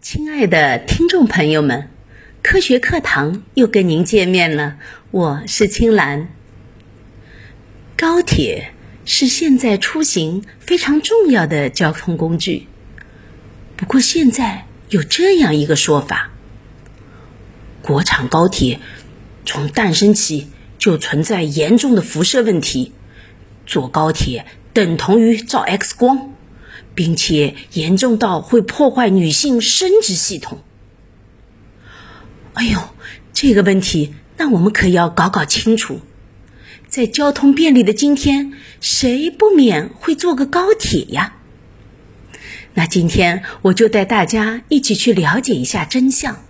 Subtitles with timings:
[0.00, 1.90] 亲爱的听众朋友们，
[2.42, 4.78] 科学课堂又跟您见面了，
[5.10, 6.28] 我是青兰。
[7.98, 8.72] 高铁
[9.04, 12.66] 是现在出行非常重要的交通工具，
[13.76, 16.30] 不过现在有这样一个说法：
[17.82, 18.80] 国产高铁
[19.44, 20.48] 从诞生起
[20.78, 22.92] 就存在严重的辐射问题，
[23.66, 26.32] 坐高铁等同于照 X 光。
[26.94, 30.58] 并且严重到会破坏女性生殖系统。
[32.54, 32.80] 哎呦，
[33.32, 36.00] 这个问题，那我们可要搞搞清楚。
[36.88, 41.36] 在交通便利的今天，谁不免会坐个高铁呀？
[42.74, 46.44] 那今天我就带大家一起去了解一下真相。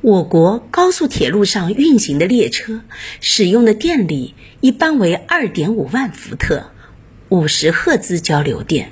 [0.00, 2.82] 我国高速铁路上运行的列车
[3.20, 6.70] 使用的电力一般为二点五万伏特。
[7.30, 8.90] 五十赫兹交流电，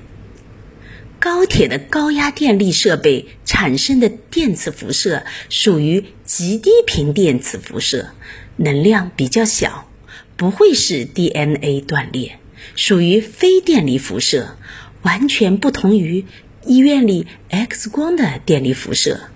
[1.18, 8.10] 高铁的高压电力设备产生的电磁辐射属于极低频电磁辐射，
[8.56, 9.88] 能量比较小，
[10.36, 12.38] 不会使 DNA 断裂，
[12.74, 14.58] 属于非电离辐射，
[15.00, 16.26] 完全不同于
[16.66, 19.30] 医院里 X 光的电离辐射。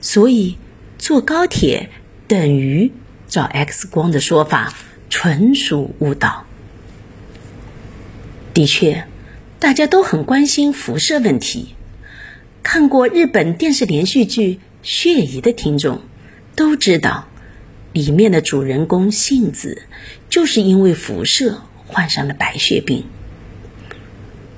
[0.00, 0.56] 所以，
[0.96, 1.90] 坐高铁
[2.28, 2.92] 等于
[3.28, 4.72] 照 X 光的说法
[5.10, 6.46] 纯属误导。
[8.62, 9.08] 的确，
[9.58, 11.74] 大家都很关心辐射问题。
[12.62, 14.54] 看过日本电视连续剧
[14.84, 16.00] 《血疑》的听众
[16.54, 17.26] 都知道，
[17.92, 19.82] 里面的主人公杏子
[20.30, 23.04] 就是因为辐射患上了白血病。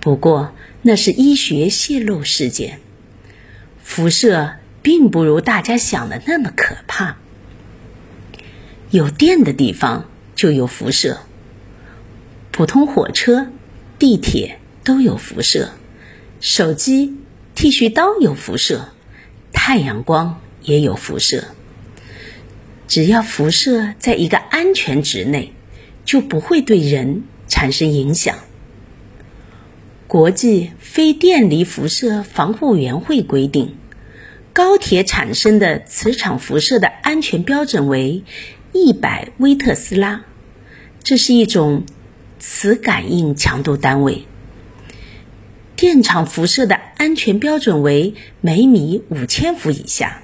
[0.01, 0.53] 不过
[0.83, 2.81] 那是医学泄露事件，
[3.83, 7.17] 辐射并不如大家想的那么可怕。
[8.91, 11.21] 有电的地方就有辐射，
[12.51, 13.49] 普通火车。
[13.99, 15.71] 地铁都有辐射，
[16.41, 17.15] 手机、
[17.55, 18.89] 剃须刀有辐射，
[19.53, 21.45] 太阳光也有辐射。
[22.89, 25.53] 只要辐射在一个安全值内，
[26.05, 28.37] 就不会对人产生影响。
[30.07, 33.77] 国际非电离辐射防护委员会规定，
[34.53, 38.25] 高铁产生的磁场辐射的安全标准为
[38.73, 40.25] 一百微特斯拉，
[41.03, 41.85] 这是一种。
[42.47, 44.27] 磁感应强度单位，
[45.77, 50.23] 电场辐射的安全标准为每米五千伏以下。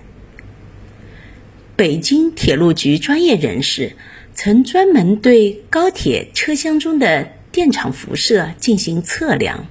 [1.77, 3.97] 北京铁路局专业人士
[4.35, 9.67] 曾专门对高铁车厢中的电场辐射进行测量，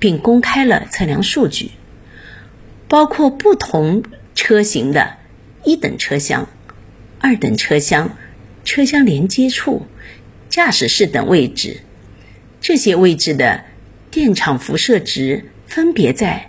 [0.00, 1.70] 并公开了测量数据，
[2.88, 4.02] 包括不同
[4.34, 5.18] 车型的
[5.64, 6.48] 一等车厢、
[7.20, 8.16] 二等车厢、
[8.64, 9.86] 车厢连接处、
[10.48, 11.82] 驾驶室等位置。
[12.62, 13.64] 这些位置的
[14.10, 16.48] 电场辐射值分别在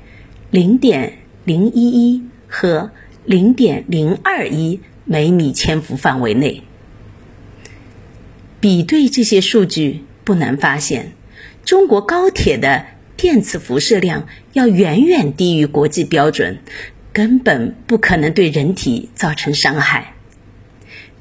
[0.52, 2.92] 零点零一一和
[3.26, 6.62] 零点零二一每米千伏范围内。
[8.60, 11.14] 比对这些数据，不难发现，
[11.66, 12.86] 中国高铁的
[13.18, 16.60] 电磁辐射量要远远低于国际标准，
[17.12, 20.14] 根本不可能对人体造成伤害。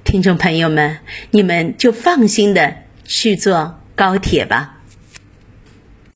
[0.04, 0.98] 听众朋友们，
[1.30, 4.81] 你们就放心的去坐高铁吧。